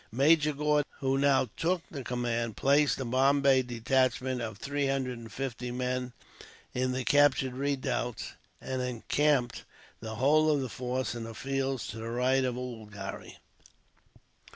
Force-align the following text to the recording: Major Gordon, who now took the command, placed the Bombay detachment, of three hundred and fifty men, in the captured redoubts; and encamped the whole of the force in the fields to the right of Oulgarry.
Major 0.11 0.53
Gordon, 0.53 0.89
who 0.97 1.19
now 1.19 1.47
took 1.55 1.83
the 1.91 2.03
command, 2.03 2.57
placed 2.57 2.97
the 2.97 3.05
Bombay 3.05 3.61
detachment, 3.61 4.41
of 4.41 4.57
three 4.57 4.87
hundred 4.87 5.19
and 5.19 5.31
fifty 5.31 5.69
men, 5.69 6.11
in 6.73 6.91
the 6.91 7.03
captured 7.05 7.53
redoubts; 7.53 8.31
and 8.59 8.81
encamped 8.81 9.63
the 9.99 10.15
whole 10.15 10.49
of 10.49 10.59
the 10.61 10.69
force 10.69 11.13
in 11.13 11.25
the 11.25 11.35
fields 11.35 11.85
to 11.89 11.97
the 11.97 12.09
right 12.09 12.43
of 12.43 12.57
Oulgarry. 12.57 13.37